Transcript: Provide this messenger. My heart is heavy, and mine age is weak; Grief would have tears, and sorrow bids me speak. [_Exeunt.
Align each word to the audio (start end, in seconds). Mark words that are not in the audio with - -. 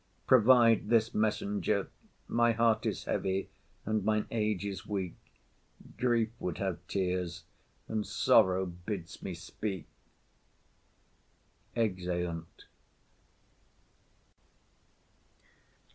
Provide 0.25 0.89
this 0.89 1.13
messenger. 1.13 1.87
My 2.27 2.53
heart 2.53 2.87
is 2.87 3.03
heavy, 3.03 3.49
and 3.85 4.03
mine 4.03 4.25
age 4.31 4.65
is 4.65 4.87
weak; 4.87 5.13
Grief 5.97 6.29
would 6.39 6.57
have 6.57 6.79
tears, 6.87 7.43
and 7.87 8.03
sorrow 8.03 8.65
bids 8.65 9.21
me 9.21 9.35
speak. 9.35 9.85
[_Exeunt. 11.77 12.65